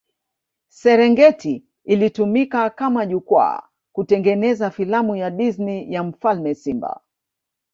Serengeti 0.69 1.65
ilitumika 1.83 2.69
kama 2.69 3.05
jukwaa 3.05 3.63
kutengeneza 3.91 4.71
filamu 4.71 5.15
ya 5.15 5.29
Disney 5.29 5.93
ya 5.93 6.03
mfalme 6.03 6.55
simba 6.55 7.01